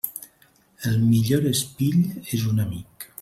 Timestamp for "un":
2.55-2.65